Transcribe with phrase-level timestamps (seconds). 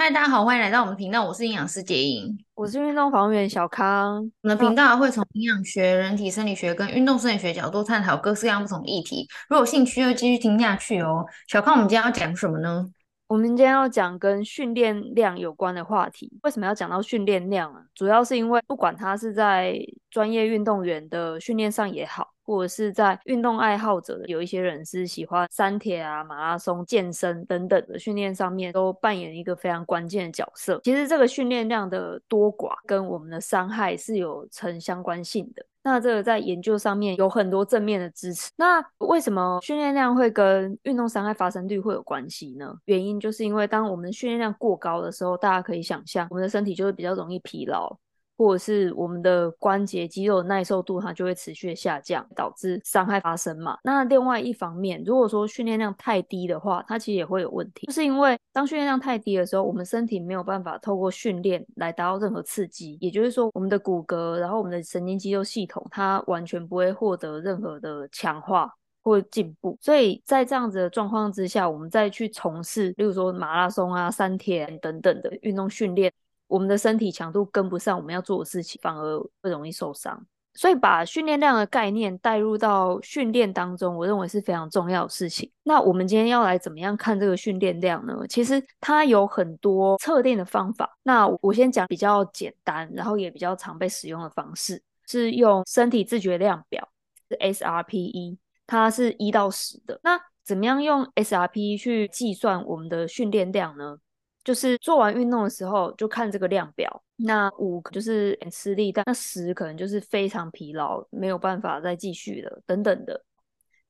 [0.00, 1.24] 嗨，大家好，欢迎来到我们频道。
[1.24, 4.18] 我是营养师杰莹，我是运动防护员小康。
[4.42, 9.26] 我们的频道会从营养学、人体生理学跟运动生理学角度探讨各式各样不同的议题。
[9.48, 11.26] 如果有兴趣，就继续听下去哦。
[11.48, 12.88] 小康，我们今天要讲什么呢？
[13.26, 16.32] 我们今天要讲跟训练量有关的话题。
[16.44, 17.82] 为什么要讲到训练量啊？
[17.92, 19.76] 主要是因为不管他是在
[20.12, 22.28] 专业运动员的训练上也好。
[22.48, 30.80] 或者是在运动爱好者的，有一些人是喜欢三铁啊、马拉松、健身等等的训练上面，都扮演一个非常关键的角色。
[30.82, 35.62] 其实这个训练量的多寡跟我们的伤害是有成相关性的。
[35.82, 38.50] 那这个在研究上面有很多正面的支持。
[38.56, 42.74] 那为什么训练量会跟运动伤害发生率会有关系呢？
[42.86, 47.94] 原因就是因为当我们训练量过高的时候，大家可以想象，我们的身体就会比较容易疲劳。
[48.38, 53.76] 或者是我们的关节肌肉耐受度，它就会持续的下降，导致伤害发生嘛。
[53.82, 68.72] 那另外一方面，如果说训练量太低的话，它其实也会有问题，就是因为当训练量太低的时候，我们身体没有办法透过训练来达到任何刺激，也就是说，我们的骨骼，然后我们的神经肌肉系统，它完全不会获得任何的强化
[69.02, 69.76] 或进步。
[69.80, 76.12] 所以在这样子的状况之下，我们再去从事，例如说马拉松啊、三铁等等的运动训练。
[76.48, 80.26] 我们的身体强度跟不上我们要做的事情，反而会容易受伤。
[80.54, 85.48] 所以把训练量的概念带入到训练当中，我认为是非常重要的事情。
[85.62, 88.26] 那我们今天要来怎么样看这个训练量呢？
[88.28, 90.98] 其实它有很多测定的方法。
[91.04, 96.88] 那我先讲比较简单，然后也比较常被使用的方式，是用身体自觉量表，
[97.28, 100.00] 是 SRPE，它是一到十的。
[100.02, 103.98] 那怎么样用 SRPE 去计算我们的训练量呢？
[104.44, 113.22] 就是做完运动的时候就看这个量表，那五就是很吃力，但那十可能就是非常疲劳，没有办法再继续了等等的，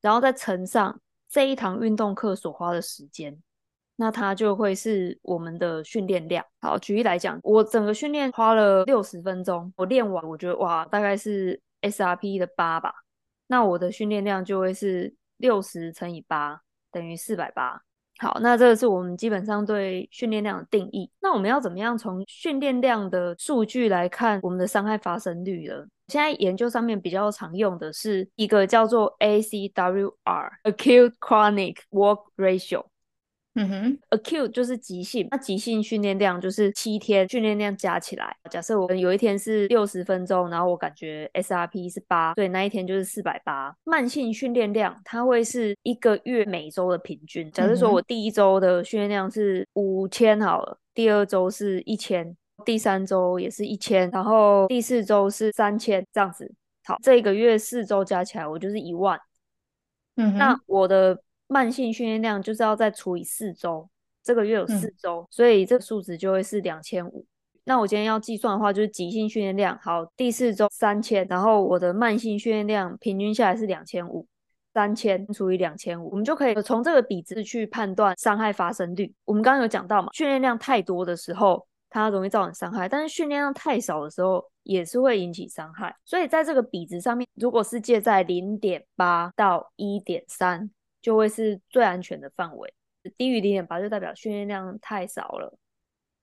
[0.01, 3.41] 然后再乘上这一堂运动课所花的时间，
[3.95, 6.45] 那它就会是我们的训练量。
[6.59, 12.93] 好，举例来讲，我整个训练花了六十分钟，我练完我觉得哇，大概是 S R P 的八吧，
[13.47, 16.61] 那我的训练量就会是六十乘以八
[16.91, 17.83] 等于四百八。
[18.21, 21.09] 好，那这个是我们基本上对训练量的定义。
[21.21, 25.85] 那我们要怎么样从训练量的数据来看我们的伤害发生率呢？
[26.09, 32.83] 现在研究上面比较常用的是一个叫做 ACWR（Acute Chronic Work Ratio）。
[33.61, 38.33] 嗯哼，acute 就是急性，那急性训练量就是七天训练量加起来。
[38.49, 43.75] 假设我有一天是六十分钟，然后我感觉 SRP 是八，所以那一天就是四百八。
[43.83, 47.51] 慢性训练量它会是一个月每周的平均。
[47.51, 56.49] 假设说我第一周的训练量是五千好了，第二周是一千，第三周也是一千，然后第四周是三千，这样子。
[56.85, 59.19] 好，这个月四周加起来我就是一万。
[60.15, 61.21] 嗯哼，那我的。
[61.51, 63.89] 慢性训练量就是要再除以四周，
[64.23, 67.25] 这个月有四周，嗯、所以这个数值就会是两千五。
[67.63, 74.27] 那我今天要计算的话，就是急性训练量，好，第四周三千，然后我的慢性训练量平均下来是两千五，
[74.75, 79.11] 三千除以两千五，我们就可以从这个比值去判断伤害发生率。
[79.25, 85.95] 我们刚刚有讲到嘛，训练量太多的时候，它容易造成伤害，但是训练量太少的时候，也是会引起伤害。
[86.05, 90.69] 所以在这个比值上面，如果是介在零点八到一点三。
[91.01, 92.73] 就会是最安全的范围，
[93.17, 95.57] 低于零点八就代表训练量太少了，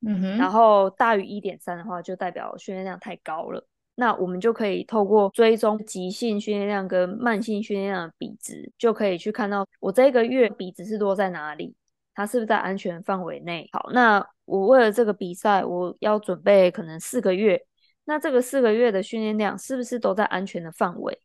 [0.07, 3.67] 嗯哼，然后大于一点三的话就代表训练量太高了。
[3.99, 11.75] 那我们就可以透过追踪急性训练量跟慢性训练量的比值，就可以去看到我这个月比值是落在哪里，
[12.15, 13.67] 它是不是在安全范围内。
[13.73, 17.59] 好，那我为了这个比赛，我要准备可能四个月，
[18.05, 21.19] 那这个四个月的训练量是不是都在安全的范围？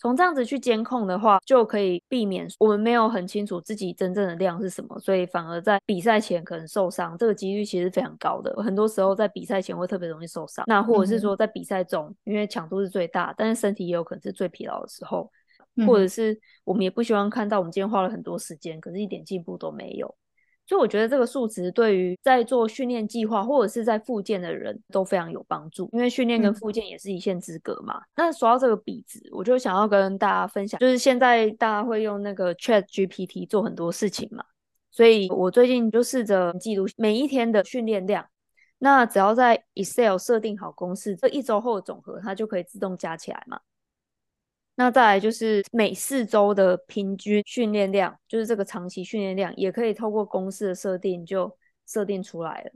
[0.00, 8.50] 从这样子去监控的话，就可以避免我们没有很清楚自己真正的量是什么，所以反而在比赛前可能受伤，这个几率其实非常高的。
[8.62, 15.30] 很多时候在比赛前会特别容易受伤，那或者是说在比赛中，因为强度是最大，但是身体也有可能是最疲劳的时候，
[15.86, 20.16] 或者是我们也不希望看到我们今天花了很多时间，可是一点进步都没有。
[20.70, 27.98] 所以我觉得这个数值对于在做训练计划或者是在复健的人都非常有帮助，因为训练跟复健也是一线之隔嘛。
[27.98, 34.44] 嗯、那说到这个比值，我就想要跟大家分享，就是现在大家会用那个 Chat GPT 做很多事情嘛，
[34.92, 38.24] 所以我最近就试着记录每一天的训练量，
[38.78, 43.58] 那只要在 Excel 设定好公式，这一周后的总和它就可以自动加起来嘛。
[44.80, 51.54] 那再来就是每四周的平均训练量，就是这个长期训练量，也可以透过公式的设定就
[51.86, 52.70] 设定出来了。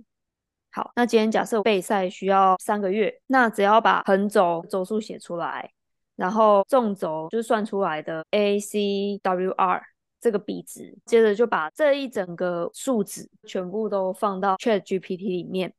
[0.70, 5.72] 好，那今天假设备赛需要三个月，那只要把横轴周数写出来，
[6.14, 9.80] 然后纵轴就是算出来的 ACWR
[10.20, 15.72] 这个比值，接着就把这一整个数值全部都放到 ChatGPT 里面，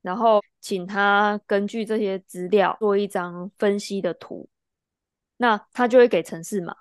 [0.00, 4.48] 然后请他根据这些资料做一张分析的图，
[5.38, 6.76] 那它就会给城市码。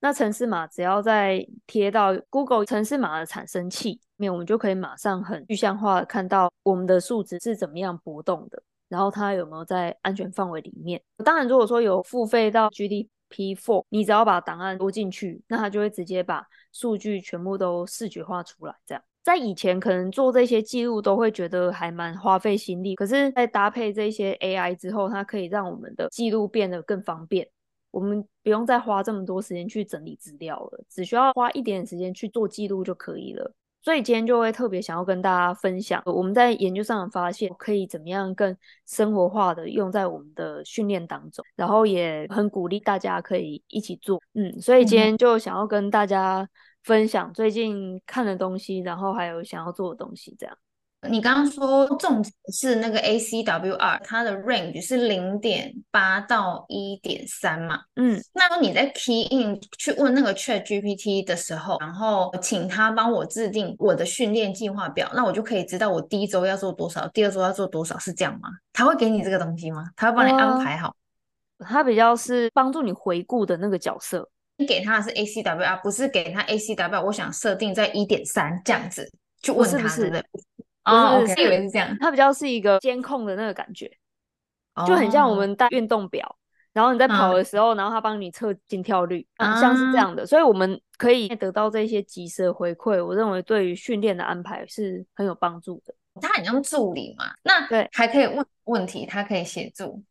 [0.00, 11.00] 那城市码只要再贴到 Google 城市码的产生器里面，我们就可以马上很具象化的看到我们的数值是怎么样波动的，然后它有没有在安全范围里面。
[11.22, 18.74] 当然，如果说有付费到 GDP Four，你只要把档案拖进去，那它就会直接把数据全部都视觉化出来。
[18.86, 27.46] 这样，在以前可能做这些记录都会觉得还蛮花费心力，可是，在搭配这些 AI 之后，它可以让我们的记录变得更方便。
[27.90, 33.52] 我们不用再花这么多时间去整理资料了，只需要花一点点时间去做记录就可以了。
[33.82, 38.54] 所以今天就会特别想要跟大家分享，我们在研究上的发现可以怎么样更
[38.86, 44.20] 生活化的用在我们的训练当中，然后也很鼓励大家可以一起做。
[44.34, 46.46] 嗯，所以今天就想要跟大家
[46.82, 50.54] 分享最近看的东西，然后还有想要做的东西，这样。
[51.08, 57.80] 你刚刚说重点是那个 ACWR，它的 range 是零点八到一点三嘛？
[57.96, 68.50] 嗯，那么你在 key in 去问那个 Chat GPT 的时候，然后请他帮我制定我的训练计划表，那我就可以知道我第一周要做多少，第二周要做多少，是这样吗？
[68.72, 69.86] 他会给你这个东西吗？
[69.96, 70.94] 他会帮你安排好？
[71.60, 74.28] 他比较是帮助你回顾的那个角色。
[74.58, 79.10] 你给他的是 ACWR，不是给他 ACWR，我想设定在一点三这样子
[79.42, 80.24] 去问他，是不是？
[80.84, 83.90] 对哦，我以为是这样，它比较是一个监控的那个感觉
[84.74, 84.86] ，oh.
[84.88, 86.36] 就很像我们戴运动表，
[86.72, 87.76] 然后你在跑的时候，uh.
[87.76, 89.60] 然后它帮你测心跳率，很、uh.
[89.60, 93.04] 像是这样的，所以我们可以得到这些及时的回馈。
[93.04, 95.94] 我认为对于训练的安排是很有帮助的。
[96.20, 100.02] 它很像助理嘛，那对，还可以问问题，它可以协助。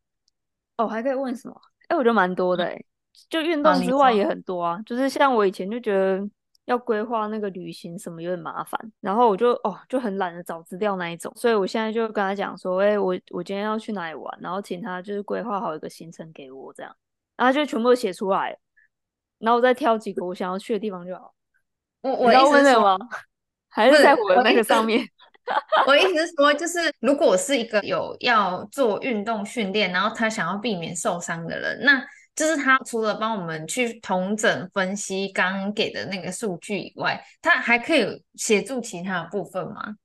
[0.78, 1.60] 哦，还可以问什么？
[1.88, 2.82] 哎，我觉得蛮多的，哎，
[3.30, 6.30] 就运动之外也很多啊，就是像我以前就觉得。
[6.70, 16.96] 要规划那个旅行什么有点麻烦，然后我就哦就很懒得找资料那一种，所以我现在就跟他讲说，哎、欸，我我今天要去哪里玩，然后请他就是规划好一个行程给我这样，
[17.36, 18.56] 然后就全部都写出来，
[19.40, 21.34] 然后我再挑几个我想要去的地方就好。
[22.02, 22.96] 我我要问什么？
[23.70, 25.04] 还是在我的那个上面？
[25.88, 32.06] 我意思是说，就是如果是一个有要做运动训练，然后他想要避免受伤的人，那。
[32.40, 39.98] 就是他除了帮我们去统整分析刚刚给的那个数据以外，他还可以协助其他的部分吗？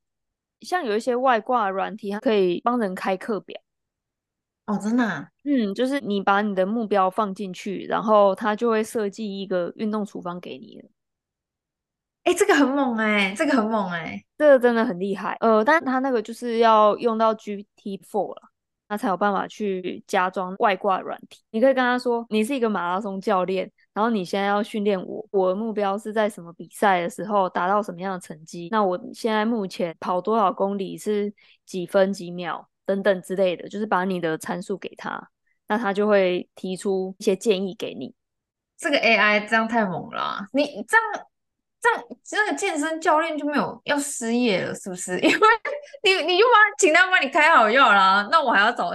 [0.62, 3.60] 像有一些外挂软体，它可以帮人开课表。
[4.66, 5.28] 哦，真的啊？
[5.44, 10.82] 嗯，就是你把你的目标放进去，然后它就会设计一个运动处方给你。
[12.24, 15.36] 哎，这个很猛哎，这个很猛哎，这个真的很厉害。
[15.38, 18.50] 呃，但它那个就是要用到 GPT-4 了。
[18.94, 21.42] 他才有办法去加装外挂软体。
[21.50, 28.68] 你可以跟他说，你是一个马拉松教练，然后你现在要训练我，我的目标是在什么比赛的时候达到什么样的成绩？
[28.70, 31.32] 那我现在目前跑多少公里是
[31.66, 35.28] 几分几秒等等之类的，就是把你的参数给他，
[35.66, 38.14] 那他就会提出一些建议给你。
[38.76, 41.26] 这个 AI 这样太猛了，你这样。
[41.84, 45.12] 这样，这个健身教练就没有要失业了，是不是？
[45.20, 45.48] 因为
[46.02, 48.26] 你，你就帮请他帮你开好药啦。
[48.32, 48.90] 那我还要找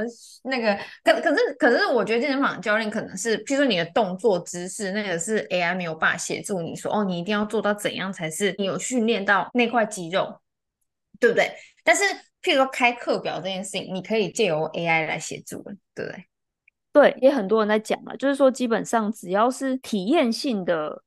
[0.45, 10.41] 那个，可可是可是，我觉得健身房教练可能是，譬如说你的动作姿势，那个是 AI 没有办法协助你说，哦，你一定要做到怎样才是你有训练到那块肌肉，
[11.19, 11.53] 对不对？
[11.83, 12.03] 但是
[12.41, 15.61] 譬如说开课表这件事情，你可以借由 AI 来协助，
[15.93, 16.25] 对不对？
[16.91, 21.03] 对，也很多人在讲了，就是说基本上只要是体验性的。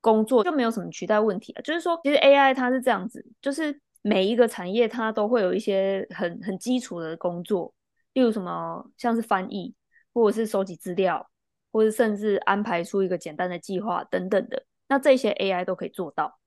[0.00, 7.74] 工作就没有什么取代问题啊，就是说，其实 AI 它是这样子，就是每一个产业它都会有一些很很基础的工作，
[8.12, 9.74] 例如什么像是翻译，
[10.14, 11.28] 或者是收集资料，
[11.72, 16.38] 或者甚至安排出一个简单的计划等等的，那这些 AI 都可以做到。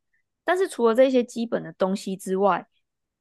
[0.46, 2.66] 但是除了这些基本的东西之外，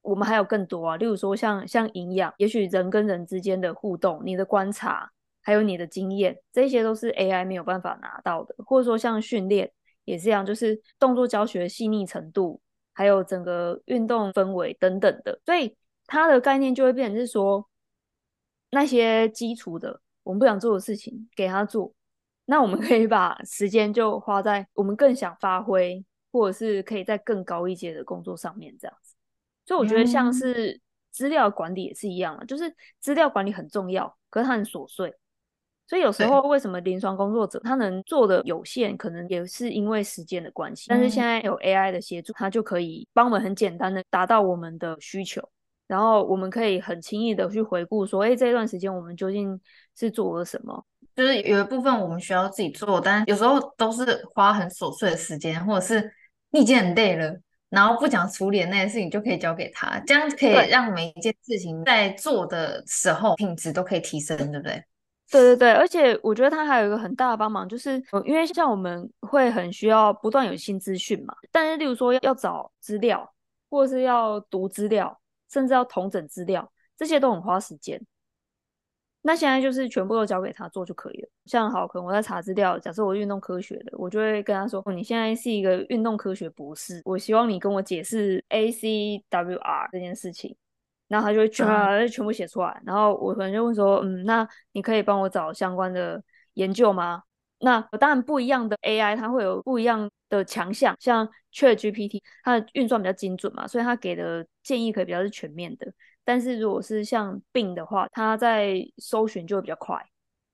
[0.01, 5.11] 我们还有更多啊，例如说像像营养，也许人跟人之间的互动，你的观察，
[5.43, 9.73] 还有你的经验，这些都是 AI 没有办法拿到的，或者说像训练。
[10.11, 12.61] 也是这样，就是动作教学细腻程度，
[12.93, 15.77] 还有整个运动氛围等等的，所以
[16.07, 17.69] 它的概念就会变成是说，
[18.71, 21.95] 那些基础的我们不想做的事情给他做，
[22.47, 29.15] 那我们可以把时间就花在我们更想发挥，或者是可以在更高一阶的工作上面这样子。
[29.65, 30.81] 所以我觉得像是
[31.13, 35.15] 资料管理也是一样的，就是资料管理很重要，可是它很琐碎。
[35.91, 40.87] 所以有时候为什么临床工作者他能做的有限，可能也是因为时间的关系。
[40.87, 45.43] 但是现在有 AI 的协助，他就可以帮我们很简单的达到我们的需求，
[45.89, 49.61] 然后我们可以很轻易的去回顾说，哎，这段时间我们究竟
[49.97, 50.81] 是做了什么？
[51.17, 56.09] 就是有一部分我们需要自己做，但有时候都是花很琐碎的时间，或者是
[56.51, 57.37] 你已经很累了，
[57.69, 64.81] 然后不想处理的那些事情就可以交给他，这样可以让每一件事情在做的时候品质都可以提升，对不对？
[65.31, 73.33] 对对对，而且我觉得他还有一个很大的帮忙，就是因为像我们会很需要不断有新资讯嘛，但是例如说要找资料，
[73.69, 78.01] 或者是要读资料，甚至要统整资料，这些都很花时间。
[79.23, 81.29] 那现在就是全部都交给他做就可以了。
[81.45, 90.57] 像好，可能我在查资料，假设我运动科学的，我就会跟他说：“，你现在是一个运动科学博士，我希望你跟我解释 ACWR 这件事情。”
[91.11, 96.23] 然后他就会全、嗯、全部写出来，然后我可能就问说，嗯，那你可以帮我找相关的
[96.55, 97.25] 研究吗？
[97.59, 105.93] 那当然不一样的 AI 它会有不一样的强项，像 ChatGPT 它的运算比较精准嘛，所以它给的建议可以比较是全面的。
[106.23, 110.01] 但是如果是像 Bing 的话，它在搜寻就会比较快，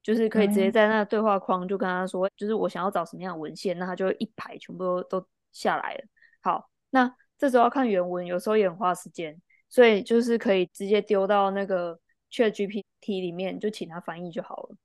[0.03, 6.05] 就是可以直接在那个对话框就跟他说，嗯、就是我想要找什么样的文献，那它就会一排全部都都下来了。
[6.41, 9.37] 好，那这时候要看原文，有时候也很花时间。
[9.69, 11.99] 所以就是可以直接丢到那个
[12.31, 12.85] ChatGPT
[13.21, 14.77] 里面，就请他翻译就好了。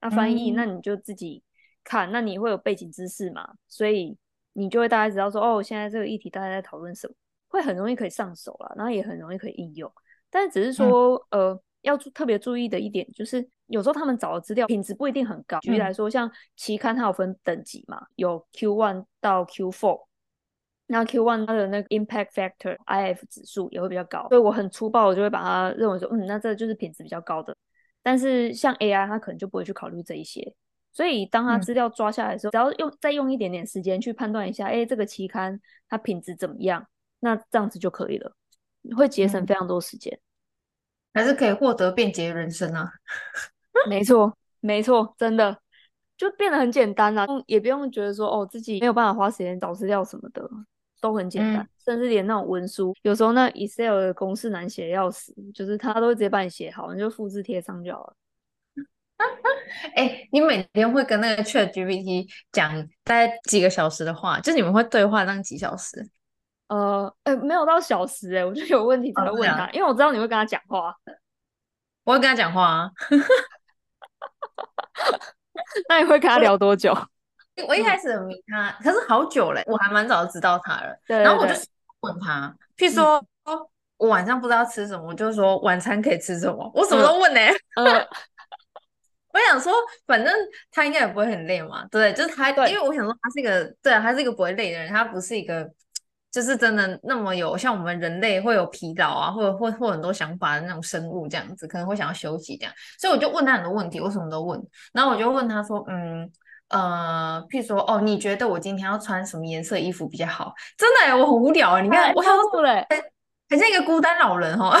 [0.00, 1.42] 那翻译，那你就自己
[1.82, 3.54] 看，那你会有背景知识嘛？
[3.66, 4.16] 所以
[4.52, 7.14] 你就会大概知道说，哦，现在这个议题大家在讨论什么，
[7.48, 9.92] 会很容易可以上手啦，然后也很容易可以应用。
[10.30, 15.58] 但是只是说，呃，要特别注意的一点就是，有时候他们找的资料品质不一定很高。
[15.60, 20.07] 举例来说，像期刊它有分等级嘛，有 Q one 到 Q four。
[20.90, 27.54] 那 Q one 它的那个 impact factor IF 指数也会比较高，所以我很粗暴，我就会把它认为说，嗯，那这就是品质比较高的。
[28.02, 30.54] 但是像 AI，它可能就不会去考虑这一些。
[30.90, 36.86] 所以当它资料抓下来的时候，嗯、只要用再用一点点时间去判断一下，哎，这个期刊它品质怎么样，
[37.20, 38.32] 那这样子就可以了，
[38.96, 40.18] 会节省非常多时间，
[41.12, 42.90] 嗯、还是可以获得便捷人生啊。
[43.88, 45.60] 没错，没错，真的
[46.16, 50.50] 就变得很简单了，也不用觉得说哦自己没有办法花时间找资料什么的。
[51.00, 58.14] 都很简单，嗯、甚至连那种文书，有时候那 Excel 的公式难写要死，就是他都会直接帮你写好，你就复制贴上就好了。
[59.94, 62.74] 哎、欸，你每天会跟那个 ChatGPT 讲
[63.04, 64.38] 大概几个小时的话？
[64.40, 66.08] 就是你们会对话那几小时？
[66.68, 70.94] 呃，哎、欸，没有到小时哎、欸，我就有问题才会问他，哦、因为我知道你会跟他讲话。
[72.04, 72.90] 我会跟他讲话啊。
[75.88, 76.96] 那你会跟他聊多久？
[77.66, 80.96] 我一开始很迷他，可是好久嘞，我还蛮早就知道他了。
[81.06, 81.54] 对对对，然后我就
[82.00, 83.58] 问他，譬如说，嗯、
[83.96, 87.40] 我晚上不知道吃什么，我就说晚餐可以吃什么，我什么都问呢。
[87.76, 88.08] 嗯嗯、
[89.32, 89.72] 我想说，
[90.06, 90.32] 反正
[90.70, 95.68] 他应该也不会很累嘛，对，就是他，因为我想说他是一个，对啊，他是一个不会累的人，他不是一个，
[96.30, 104.62] 就是真的那么有像我们人类会有疲劳啊，或者或或很多想法的那种生物这样子，可能会想要休息这样，所以我就问他很多问题，我什么都问，
[104.92, 106.30] 然后我就问他说，嗯。
[106.70, 110.52] 呃，譬如说，哦，你觉得我今天要穿什么颜色衣服比较好？
[110.76, 111.80] 真的，我很无聊啊！
[111.80, 112.62] 你看，我想说，
[113.48, 114.78] 很像一个孤单老人哈。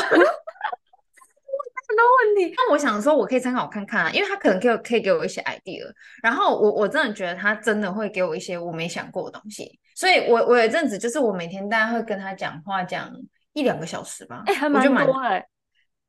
[1.88, 5.82] 很多问题，那我想说，我可以参考看看啊，因为他可能可以可以给我一些 idea。
[6.22, 9.80] 然后我我真的觉得他真的会给我一些我没想过的东西。
[9.94, 13.10] 所以我我有一阵子就是我每天大概会跟他讲话讲
[13.54, 14.42] 一两个小时吧。
[14.44, 15.48] 哎、欸，还蛮多哎、欸。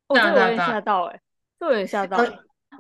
[0.08, 1.20] 我有点吓到哎，
[1.62, 2.18] 就有点吓到。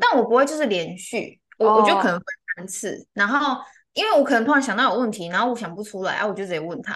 [0.01, 1.81] 但我不会就是连续，我、oh.
[1.81, 2.21] 我就可能。
[2.67, 3.61] 次，然后
[3.93, 6.93] 因为我可能突然想到有问题，然后我想不出来，啊，我就直接问他，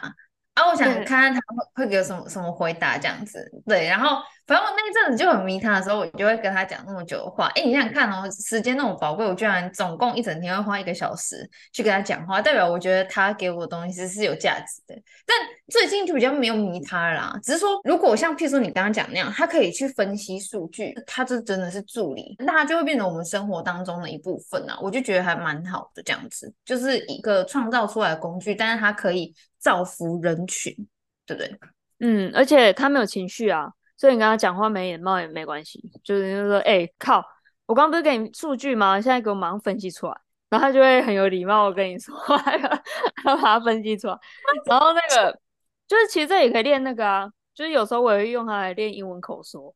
[0.54, 4.22] 啊，我想看看他会会给我什么什么回答这样子，对，然后。
[4.46, 7.48] 反正我那一阵子就很迷他的时候，我就会跟他讲那么久的话。
[7.56, 15.02] 哎，你想想看哦，时间那么宝贵，我居然总共一整天会花一个小时去跟他讲话，代表我觉得他给我的东西是是有价值的。
[15.26, 15.38] 但
[15.70, 24.78] 最近就比较没有迷他啦，只是说，如果像譬如说你刚刚讲那样，他可以去分析数据，他这真的是助理，那他就会变成我们生活当中的一部分啊。
[24.82, 30.76] 我就觉得还蛮好的，这样子就是一个创造出来的工具，但是他可以造福人群，
[31.26, 31.58] 对不对？
[32.00, 33.72] 嗯，而且他没有情绪啊。
[34.04, 37.24] 所以你跟他讲话没礼貌也没关系，就是就是说，哎、欸，靠，
[37.66, 39.00] 我刚刚不是给你数据吗？
[39.00, 40.18] 现在给我马上分析出来，
[40.50, 42.14] 然后他就会很有礼貌，我跟你说，
[43.24, 44.20] 他把它分析出来。
[44.66, 45.40] 然后那个
[45.88, 49.74] 就是其实这也可以练那个啊，就是有时候我也会用它来练英文口说，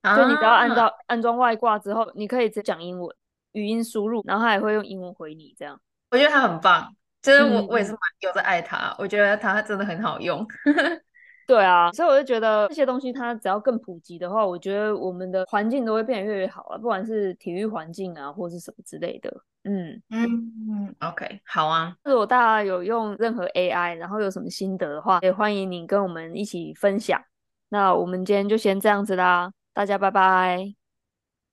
[0.00, 3.14] 啊、就你只要按照安装外挂之后，你可以直接讲英文
[3.52, 5.78] 语音输入，然后他也会用英文回你，这样。
[6.10, 10.42] 我觉得他很棒，就是我、嗯、我也是蛮有在爱他，我觉得他真的很好用。
[11.46, 19.32] 对啊，所以我就觉得这些东西它只要更普及的话，我觉得我们的环境都会变得越来越好啊，不管是体育环境啊，或是什么之类的。
[19.62, 21.96] 嗯嗯，OK，好啊。
[22.04, 27.20] 如果大家有用任何 AI，然后有什么心得的话，也欢迎你跟我们一起分享。
[27.68, 30.74] 那我们今天就先这样子啦，大家拜拜，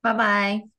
[0.01, 0.72] 拜拜。